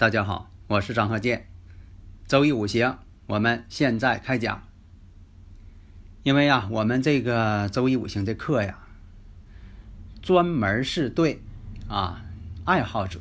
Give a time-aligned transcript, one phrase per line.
[0.00, 1.46] 大家好，我是张鹤剑。
[2.26, 2.96] 周易五行，
[3.26, 4.66] 我们现在开讲。
[6.22, 8.78] 因为啊，我们这个周易五行这课呀，
[10.22, 11.42] 专门是对
[11.86, 12.24] 啊
[12.64, 13.20] 爱好者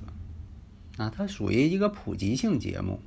[0.95, 3.01] 啊，它属于一个普及性节目。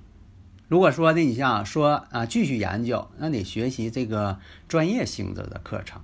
[0.68, 6.02] 如果说呢，你像说啊，继续研究，那得学习这个专业性质的课程。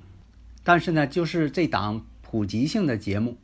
[0.65, 3.37] 但是呢，就是这档普及性的节目。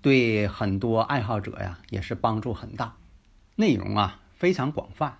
[0.00, 2.96] 对很多爱好者呀，也是帮助很大，
[3.56, 5.18] 内容啊非常广泛。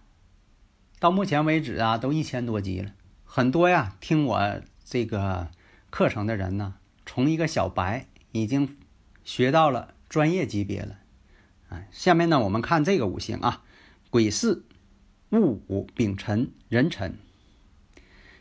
[1.01, 2.93] 到目前为止啊，都一千多集了。
[3.25, 5.49] 很多呀，听我这个
[5.91, 8.77] 课程的人呢，从一个小白已经
[9.25, 10.99] 学到了专业级别了。
[11.69, 13.63] 哎，下面呢，我们看这个五行啊，
[14.11, 14.65] 癸巳、
[15.31, 17.19] 戊午、丙辰、壬辰。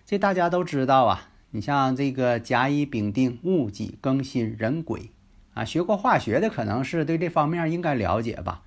[0.06, 5.12] 这大家都知道啊，你像这个甲乙丙丁戊己庚辛壬癸。
[5.58, 8.62] 啊，学过化学的可能是对这方面应该了解吧？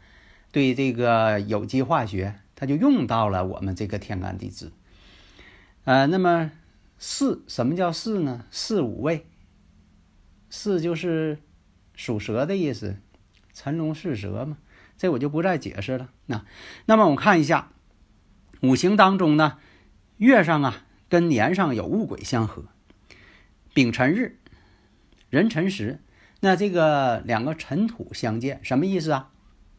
[0.50, 4.72] 对这个有机化学，它就用到了我们这个天干地支。
[5.84, 6.50] 呃，那么
[6.98, 8.44] 巳什么叫巳呢？
[8.50, 9.24] 巳五位，
[10.48, 11.38] 巳就是
[11.94, 12.96] 属蛇的意思，
[13.52, 14.58] 辰龙巳蛇嘛，
[14.98, 16.10] 这我就不再解释了。
[16.26, 16.44] 那
[16.86, 17.70] 那么我们看一下
[18.62, 19.58] 五行当中呢，
[20.16, 22.64] 月上啊跟年上有戊癸相合，
[23.72, 24.40] 丙辰日，
[25.30, 26.00] 壬辰时。
[26.40, 29.30] 那这个两个尘土相见，什么意思啊？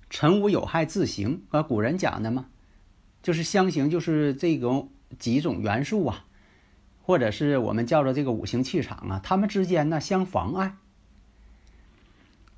[0.10, 2.46] 尘无有害自行，啊，古人讲的嘛，
[3.24, 6.26] 就是相刑，就是这种几种元素啊，
[7.02, 10.76] 或者是我们叫做这个五行气场啊，它们之间呢相妨碍。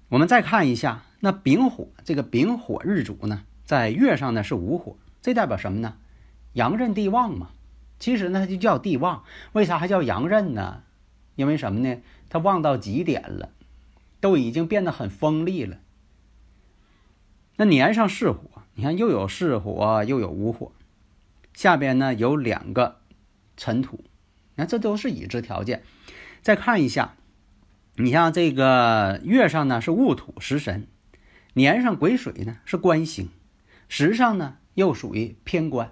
[0.10, 5.96] 我们再看一下，那丙火这个丙火日主呢，在月上呢是午火，这代表什么呢？
[6.54, 7.50] 阳刃地旺嘛。
[8.00, 10.84] 其实呢，它就叫地旺，为啥还叫阳刃呢？
[11.36, 12.02] 因为什么呢？
[12.30, 13.50] 它旺到极点了。
[14.24, 15.80] 都已经变得很锋利了。
[17.58, 20.72] 那年上是火，你看又有是火又有午火，
[21.54, 23.02] 下边呢有两个
[23.58, 24.06] 尘土，
[24.56, 25.84] 那这都是已知条件。
[26.42, 27.16] 再看一下，
[27.98, 30.88] 你像这个月上呢是戊土食神，
[31.52, 33.28] 年上癸水呢是官星，
[33.90, 35.92] 时上呢又属于偏官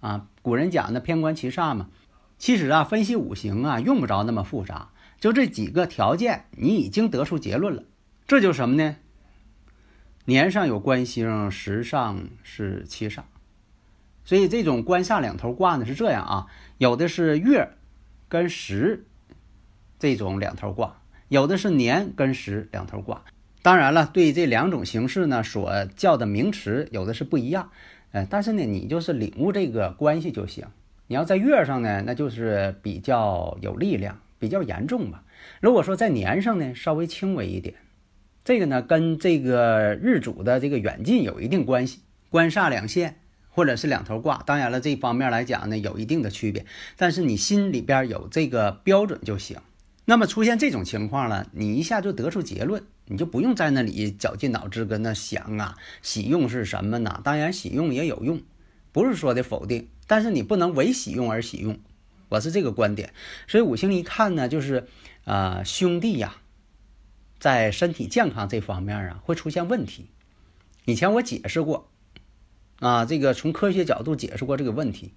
[0.00, 0.28] 啊。
[0.42, 1.88] 古人讲的偏官七煞嘛。
[2.36, 4.90] 其实啊，分析五行啊用不着那么复杂。
[5.20, 7.84] 就这几个条件，你已经得出结论了。
[8.26, 8.96] 这就什么呢？
[10.24, 13.22] 年上有官星，时上是七煞，
[14.24, 16.46] 所以这种官煞两头挂呢是这样啊。
[16.78, 17.68] 有的是月
[18.28, 19.04] 跟时
[19.98, 23.22] 这种两头挂，有的是年跟时两头挂。
[23.60, 27.70] 当然了，对这两种形式呢所叫的名词有的是不一样，
[28.12, 30.66] 呃，但是呢你就是领悟这个关系就行。
[31.08, 34.18] 你要在月上呢，那就是比较有力量。
[34.40, 35.22] 比较严重吧。
[35.60, 37.76] 如果说在年上呢，稍微轻微一点，
[38.44, 43.20] 这个呢跟这个日主的这个远近有一定关系，官煞两线
[43.50, 44.42] 或者是两头挂。
[44.44, 46.64] 当然了，这方面来讲呢有一定的区别，
[46.96, 49.58] 但是你心里边有这个标准就行。
[50.06, 57.20] 那么出现这种情况了，你一下就得出结论，你就不用在那里绞尽脑汁跟那想啊，喜用是什么呢？
[57.22, 58.40] 当然喜用也有用，
[58.90, 61.78] 不是说的否定，但是你不能为喜用而喜用。
[62.30, 63.12] 我是这个观点，
[63.48, 64.86] 所以五行一看呢，就是，
[65.24, 66.36] 呃，兄弟呀，
[67.40, 70.08] 在身体健康这方面啊，会出现问题。
[70.84, 71.90] 以前我解释过，
[72.78, 75.12] 啊，这个从科学角度解释过这个问题。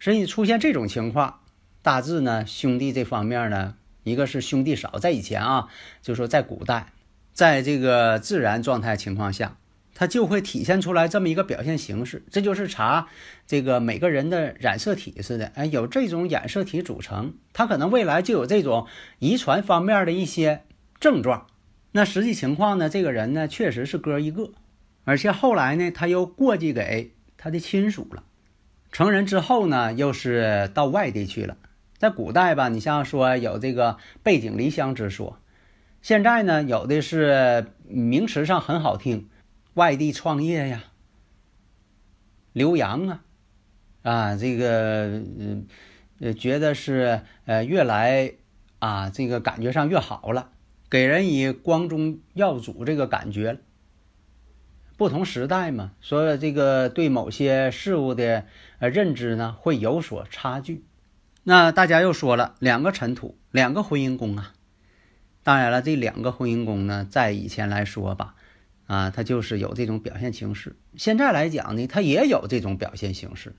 [0.00, 1.38] 所以出现这种情况，
[1.82, 5.68] 大致呢，兄弟这方面呢，一个是兄弟少，在以前啊，
[6.02, 6.92] 就说在古代，
[7.32, 9.56] 在这个自然状态情况下。
[9.94, 13.08] 它就会体现出来这么一个表现形式，这就是查
[13.46, 18.86] 这个每个人的染色体似的，哎，有这种染色体组成，它可能未来就有这种
[19.18, 20.62] 遗传方面的一些
[20.98, 21.46] 症状。
[21.92, 24.52] 那实际情况呢，这个人呢确实是哥一个，
[25.04, 28.22] 而且后来呢他又过继给他的亲属了，
[28.92, 31.56] 成人之后呢又是到外地去了。
[31.98, 35.38] 在古代吧，你像说有这个背井离乡之说，
[36.00, 39.28] 现在呢有的是名词上很好听。
[39.80, 40.84] 外地创业呀，
[42.52, 43.24] 留洋啊，
[44.02, 45.66] 啊，这个嗯
[46.20, 48.34] 呃觉得是呃越来
[48.78, 50.50] 啊这个感觉上越好了，
[50.90, 53.60] 给人以光宗耀祖这个感觉。
[54.98, 58.44] 不同时代嘛，所以这个对某些事物的
[58.80, 60.84] 呃认知呢会有所差距。
[61.42, 64.52] 那大家又说了，两个尘土，两个婚姻宫啊。
[65.42, 68.34] 当然了，这两个婚姻宫呢，在以前来说吧，
[68.90, 70.74] 啊，它就是有这种表现形式。
[70.96, 73.54] 现在来讲呢，它也有这种表现形式。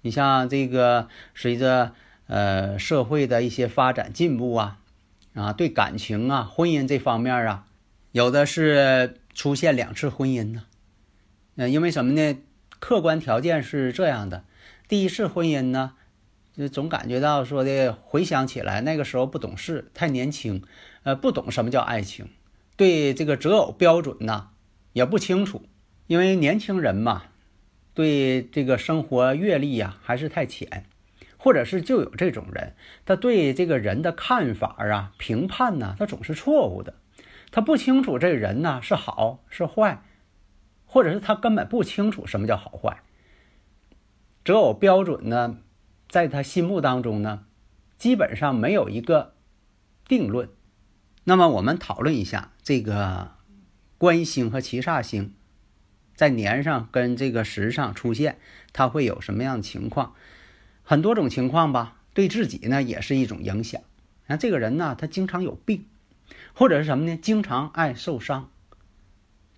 [0.00, 1.92] 你像这个，随着
[2.26, 4.78] 呃社会的一些发展进步啊，
[5.34, 7.66] 啊，对感情啊、婚姻这方面啊，
[8.12, 9.18] 有的是。
[9.36, 10.64] 出现两次婚姻呢？
[11.56, 12.38] 嗯，因为什么呢？
[12.78, 14.46] 客观条件是这样的：
[14.88, 15.92] 第一次婚姻呢，
[16.56, 20.62] 就总感觉到说的，回想起来那个时候不懂事，太年轻，
[21.02, 22.30] 呃，不懂什么叫爱情，
[22.76, 24.50] 对这个择偶标准呢
[24.92, 25.62] 也不清楚。
[26.06, 27.24] 因为年轻人嘛，
[27.92, 30.86] 对这个生活阅历呀还是太浅，
[31.36, 36.94] 或者是就有这种人，他对这个人的看法啊、评判呢，他总是错误的。
[37.50, 40.02] 他不清楚这个人呢是好是坏，
[40.84, 43.02] 或者是他根本不清楚什么叫好坏。
[44.44, 45.58] 择偶标准呢，
[46.08, 47.46] 在他心目当中呢，
[47.98, 49.34] 基本上没有一个
[50.06, 50.50] 定论。
[51.28, 53.32] 那么我们讨论一下这个
[53.98, 55.34] 官星和七煞星
[56.14, 58.38] 在年上跟这个时上出现，
[58.72, 60.14] 它会有什么样的情况？
[60.84, 63.82] 很多种情况吧，对自己呢也是一种影响。
[64.28, 65.86] 那这个人呢，他经常有病。
[66.54, 67.16] 或者是什么呢？
[67.16, 68.50] 经常爱受伤，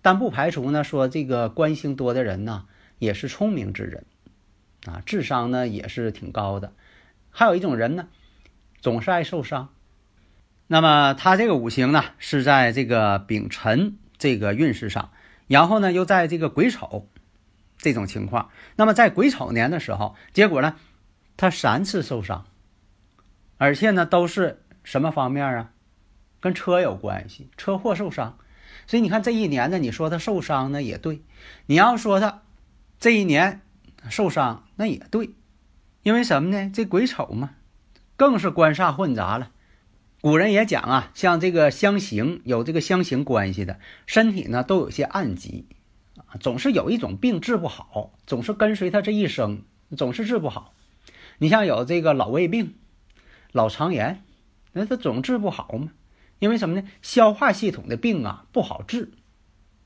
[0.01, 2.65] 但不排除呢，说这个官星多的人呢，
[2.97, 4.05] 也是聪明之人，
[4.85, 6.73] 啊，智商呢也是挺高的。
[7.29, 8.07] 还有一种人呢，
[8.81, 9.69] 总是爱受伤。
[10.71, 15.09] 那么他这个五行呢，是在这个丙辰这个运势上，
[15.47, 17.09] 然后呢又在这个癸丑
[17.79, 18.51] 这种情况。
[18.75, 20.75] 那么在癸丑年的时候，结果呢，
[21.37, 22.45] 他三次受伤，
[23.57, 25.71] 而且呢都是什么方面啊？
[26.39, 28.37] 跟车有关系，车祸受伤，
[28.85, 31.23] 所以你看这一年呢，你说他受伤呢也对，
[31.65, 32.43] 你要说他
[32.99, 33.61] 这一年
[34.07, 35.31] 受伤那也对，
[36.03, 36.69] 因为什么呢？
[36.71, 37.55] 这癸丑嘛，
[38.15, 39.49] 更是官煞混杂了。
[40.21, 45.65] 古人也讲啊，像这个相形有这个相形关系的身体呢，都有些暗疾
[46.17, 49.61] 啊，总是有一种病治不好，总是跟随他这一生，
[49.95, 50.73] 总是治不好。
[51.37, 52.75] 你像有这个老胃病、
[53.53, 54.21] 老肠炎，
[54.73, 55.91] 那他总治不好嘛。
[56.39, 56.87] 因为什么呢？
[57.01, 59.11] 消化系统的病啊不好治，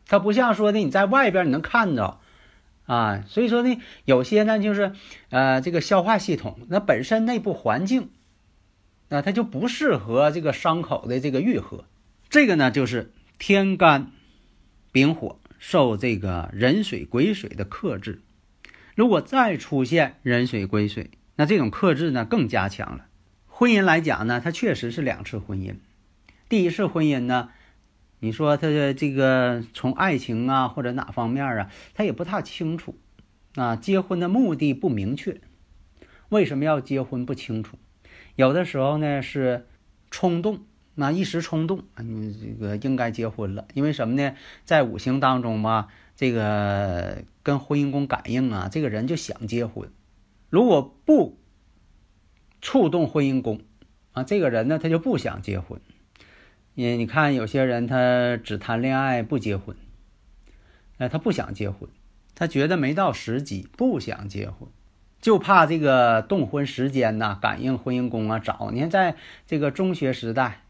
[0.07, 2.19] 它不像说的你在外边你能看着，
[2.85, 4.93] 啊，所以说呢，有些呢就是
[5.29, 8.09] 呃这个消化系统那本身内部环境，
[9.09, 11.85] 那它就不适合这个伤口的这个愈合。
[12.29, 14.11] 这个呢就是天干
[14.91, 18.21] 丙火受这个壬水癸水的克制，
[18.95, 23.05] 如果再出现壬水癸水，那这种克制呢更加强了。
[23.47, 25.75] 婚姻来讲呢，它确实是两次婚姻。
[26.49, 27.49] 第一次婚姻呢，
[28.19, 32.95] 你说他的这个从爱情啊或者哪方面啊，他也不太清楚，
[33.55, 35.39] 啊，结婚的目的不明确，
[36.29, 37.77] 为什么要结婚不清楚，
[38.35, 39.67] 有的时候呢是
[40.09, 40.65] 冲动，
[40.95, 44.35] 那一时冲动，你这个应该结婚了，因为什么呢？
[44.65, 49.89] 在五行当中嘛，这个跟婚姻宫感应啊，这个人就想结婚，
[50.49, 51.37] 如果不
[52.61, 53.61] 触动婚姻宫
[54.13, 55.79] 啊，这个人呢他就不想结婚。
[56.75, 59.75] 你你看，有些人他只谈恋爱不结婚，
[60.97, 61.87] 哎，他不想结婚，
[62.33, 64.67] 他觉得没到时机，不想结婚，
[65.23, 68.71] 就怕这个动婚时间呐，感应婚姻宫啊早。
[68.73, 69.15] 你看，在
[69.47, 70.63] 这个中学时代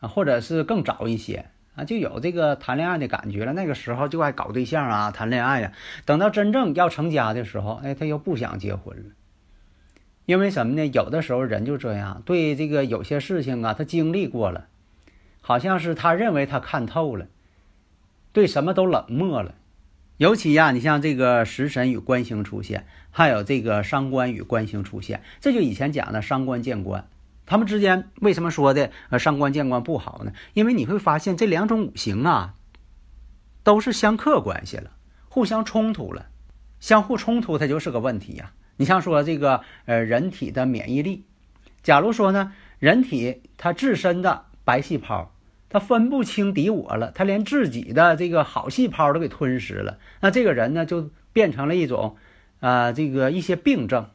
[0.00, 3.52] 啊，或者是更早一些啊，就有这个谈恋爱的感觉了。
[3.52, 5.72] 那个时候就爱搞对象啊，谈恋爱呀。
[6.06, 9.10] 等到真正要成家的时候，哎，他又不想结婚了，
[10.24, 10.86] 因为什么呢？
[10.86, 14.68] 有的时候人就这样，对这个有些事情啊，他经历过了。
[15.42, 17.26] 好像是他认为他看透了，
[18.32, 19.54] 对什么都冷漠了。
[20.18, 27.08] 尤其呀，你像这个食神与官星出现，还有这个伤官与官星出现，这就以前讲的伤官见官。
[27.46, 30.32] 他们之间为什么说的呃伤官见官不好呢？
[30.54, 32.54] 因为你会发现这两种五行啊，
[33.62, 34.90] 都是相克关系了，
[35.28, 36.26] 互相冲突了，
[36.80, 38.50] 相互冲突它就是个问题呀。
[38.76, 41.26] 你像说这个呃人体的免疫力，
[41.84, 45.32] 假如说呢，人体它自身的白细胞。
[45.68, 49.98] 他分不清敌我了，他连自己的这个好细胞都给吞噬了。
[50.20, 52.16] 那这个人呢，就变成了一种，
[52.60, 54.08] 啊，这个一些病症，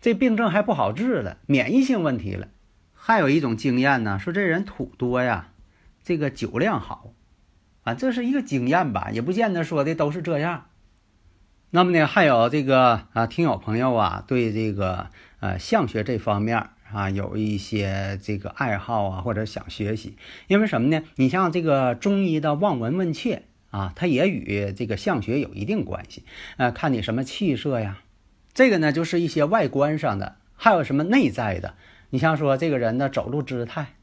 [0.00, 2.48] 这病症还不好治了，免疫性问题了。
[2.92, 5.52] 还有一种经验呢，说这人土多呀，
[6.02, 7.12] 这个酒量好，
[7.84, 10.66] 啊，这是一个经验吧，也不见得说的都是这样。
[11.70, 15.10] 那么呢，还有这个啊，听友朋友啊，对这个
[15.40, 20.16] 呃相学这方面啊，有一些这个爱好啊，或者想学习，
[20.46, 21.02] 因为什么呢？
[21.16, 26.24] 你像这个中医的望闻问切啊，它也与这个相学有一定关系。
[26.56, 27.98] 呃，看你什么气色呀，
[28.54, 31.74] 这个呢就是一些外观上的，还有什么内在的。
[32.10, 33.94] 你像说这个人的走路姿态，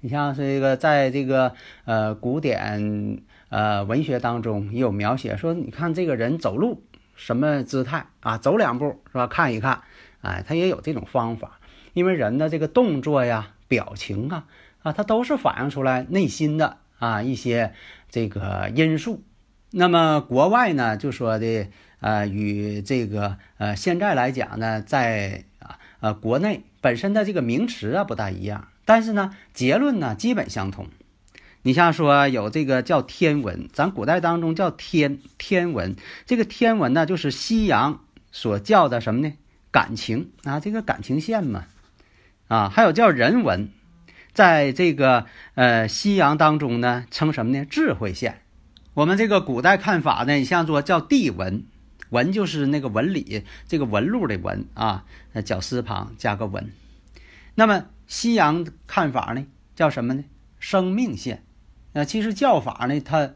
[0.00, 6.84] 你像是这个在这个呃古典呃文学当中也有描写，说你看这个人走路。
[7.16, 8.38] 什么姿态啊？
[8.38, 9.26] 走两步是吧？
[9.26, 9.82] 看一看，
[10.22, 11.59] 哎，他也有这种方法。
[11.92, 14.44] 因为人的这个动作呀、表情啊，
[14.82, 17.72] 啊，它都是反映出来内心的啊一些
[18.08, 19.22] 这个因素。
[19.70, 21.68] 那么国外呢，就说的
[22.00, 30.88] 呃，与这个呃现在来讲呢，在啊呃国内本身的这个名词啊不大一样，但是呢结论呢基本相同。
[31.62, 35.94] 你像说有这个叫天文，咱古代当中叫天天文，
[36.24, 38.00] 这个天文呢就是西洋
[38.32, 39.34] 所叫的什么呢？
[39.70, 41.66] 感情啊，这个感情线嘛，
[42.50, 43.68] 啊，还有叫人文，
[44.32, 47.64] 在这个呃西洋当中呢称什么呢？
[47.64, 48.42] 智慧线。
[48.94, 51.64] 我们这个古代看法呢，你像说叫地文，
[52.08, 56.72] 文就是那个纹理，这个纹路的纹啊，那绞丝旁加个文。
[57.54, 60.24] 那么西洋看法呢叫什么呢？
[60.58, 61.44] 生命线。
[61.92, 63.34] 那其实叫法呢，它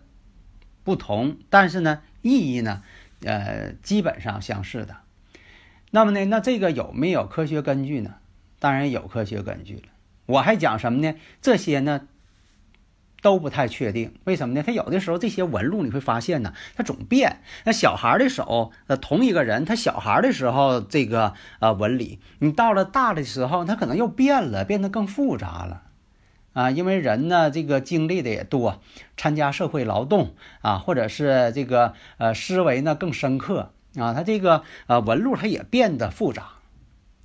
[0.82, 2.82] 不同，但是呢，意义呢，
[3.22, 4.96] 呃，基本上相似的。
[5.92, 8.16] 那么呢，那这个有没有科学根据呢？
[8.64, 9.88] 当然有科学根据了。
[10.24, 11.14] 我还讲什么呢？
[11.42, 12.08] 这些呢
[13.20, 14.14] 都不太确定。
[14.24, 14.62] 为什么呢？
[14.62, 17.42] 他有的时候这些纹路你会发现呢，它总变。
[17.64, 25.82] 那小孩的手，呃，同一个人，他小孩的时候这个呃纹理，你到了大的时候，他可能又变了，变得更复杂了。
[26.54, 28.80] 啊，因为人呢，这个经历的也多，
[29.18, 36.44] 参加社会劳动啊，或者是这个呃思维呢更深刻啊，他这个呃纹路它也变得复杂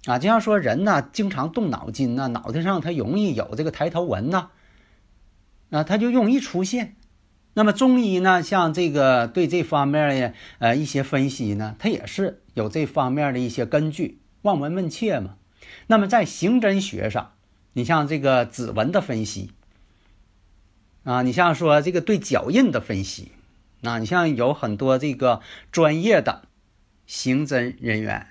[0.05, 4.49] 啊，就像说人呢经常动脑筋呢，脑袋上他容易有这个抬头纹呐，
[5.69, 6.95] 啊，他就容易出现。
[7.53, 15.35] 那么中医呢，像这个对这方面的呃一些分析呢，它也是有这方面的一些根据，望闻问切嘛。
[15.87, 17.33] 那么在刑侦学上。
[17.73, 19.51] 你像这个指纹的分析
[21.03, 23.31] 啊，你像说这个对脚印的分析，
[23.83, 25.41] 啊，你像有很多这个
[25.71, 26.41] 专业的
[27.05, 28.27] 刑侦人员，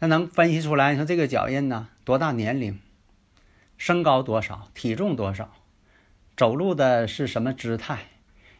[0.00, 2.78] 他能分析出来，你说这个脚印呢，多大年龄，
[3.76, 5.52] 身高多少，体重多少，
[6.36, 8.04] 走路的是什么姿态，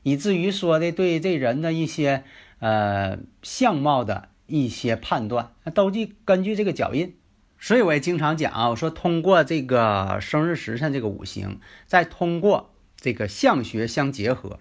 [0.03, 2.25] 以至于说的对这人的一些
[2.59, 7.15] 呃相貌的一些判断，都据根据这个脚印。
[7.61, 14.61] 所以我也经常讲啊，我说通过这个生日时辰这个五行，再通过这个相学相结合，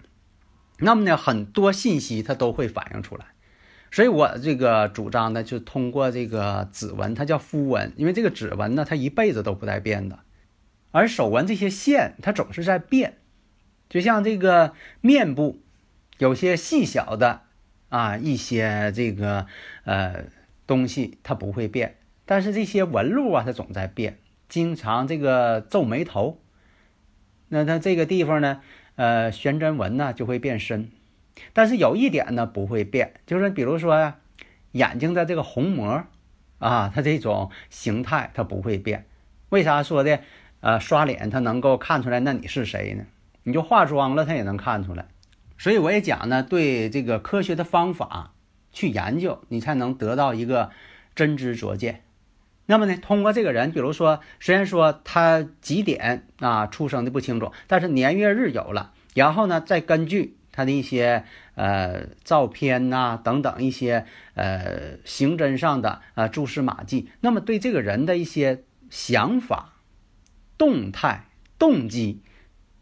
[0.78, 3.26] 那么呢很多信息它都会反映出来。
[3.90, 10.18] 所以我这个主张呢，就通过这个指纹，它叫肤纹，因为这个指纹呢，它一辈子都不带变的，
[10.90, 13.18] 而手纹这些线它总是在变，
[13.88, 15.62] 就像这个面部
[16.18, 17.42] 有些细小的
[17.88, 19.46] 啊一些这个
[19.84, 20.26] 呃
[20.66, 21.96] 东西它不会变。
[22.26, 24.18] 但是这些纹路啊，它总在变，
[24.50, 26.42] 经常这个皱眉头，
[27.48, 28.60] 那它这个地方呢，
[28.96, 30.90] 呃，悬针纹呢就会变深。
[31.52, 34.16] 但是有一点呢不会变，就是比如说呀，
[34.72, 36.04] 眼睛的这个虹膜
[36.58, 39.06] 啊，它这种形态它不会变。
[39.50, 40.20] 为啥说的？
[40.60, 43.04] 呃，刷脸它能够看出来那你是谁呢？
[43.44, 45.06] 你就化妆了，它也能看出来。
[45.56, 48.32] 所以我也讲呢，对这个科学的方法
[48.72, 50.70] 去研究，你才能得到一个
[51.14, 52.02] 真知灼见。
[52.66, 61.22] 那么呢，通过这个人，比如说，虽然说他几点啊出生的不清楚，但是年月日有了，然后呢，再根据他的一些
[61.54, 69.74] 呃照片呐等等一些呃刑侦上的呃蛛丝马迹，那么对这个人的一些想法、
[70.58, 71.28] 动态、
[71.60, 72.24] 动机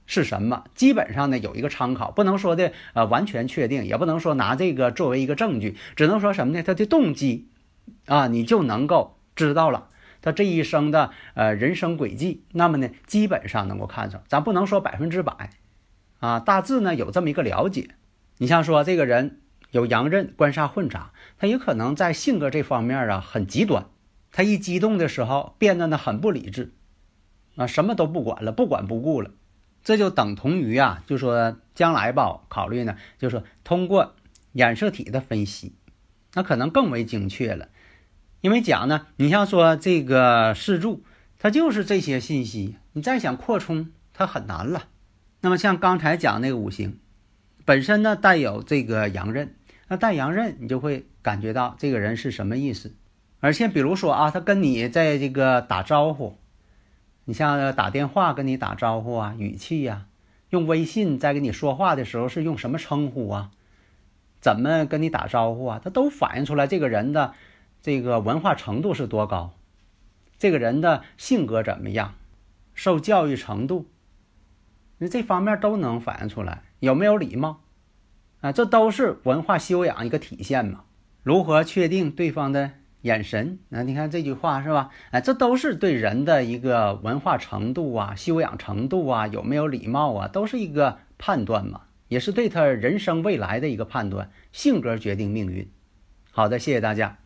[0.07, 6.63] 是什么，基本上呢有一个参考，不能说的呃完全确定，也不能说拿这个作为一个证据，只能说什么呢？
[6.63, 7.51] 他的动机
[8.07, 9.13] 啊，你就能够。
[9.37, 9.91] 知道了
[10.23, 15.51] 他这一生的呃人生轨迹，那么呢，基本上能够看出，咱不能说百分之百，
[16.19, 17.91] 啊，大致呢有这么一个了解。
[18.39, 23.87] 你像说这个人有阳刃官杀混杂，他也可能在性格这方面啊很极端，
[24.31, 26.73] 他一激动的时候变得呢很不理智，
[27.57, 29.31] 啊，什么都不管了，不管不顾了，
[29.83, 34.15] 这就等同于啊，就说将来吧，考虑呢，就说通过
[34.53, 35.75] 染色体的分析，
[36.35, 37.69] 那可能更为精确了。
[38.43, 41.03] 因为讲呢，你像说这个四柱，
[41.39, 44.89] 它就是这些信息，你再想扩充，它很难了。
[45.47, 46.99] 那么像刚才讲那个五行，
[47.65, 49.55] 本身呢带有这个阳刃，
[49.87, 52.97] 那带阳刃，你就会感觉到这个人是什么意思。
[53.39, 56.37] 而且比如说啊，他跟你在这个打招呼，
[57.27, 60.07] 你像打电话跟你打招呼啊，语气呀，
[60.51, 63.53] 用微信在跟你说话的时候是用什么称呼啊？
[64.41, 65.81] 怎么跟你打招呼啊？
[65.81, 67.35] 他都反映出来这个人的
[67.81, 69.55] 这个文化程度是多高，
[70.39, 72.15] 这个人的性格怎么样，
[72.75, 73.87] 受教育程度，
[74.99, 76.63] 那这方面都能反映出来。
[76.81, 77.63] 有没有礼貌
[78.41, 78.53] 啊？
[78.53, 80.85] 这都是文化修养一个体现嘛。
[81.23, 82.73] 如何确定对方的？
[83.03, 84.91] 眼神，那你看这句话是吧？
[85.13, 94.31] 哎，这都是对人的一个文化程度啊、修养程度啊、有没有礼貌啊，都是一个判断嘛，也是对他人生未来的一个判断。
[94.51, 95.71] 性格决定命运。
[96.33, 97.19] 好的，谢谢大家。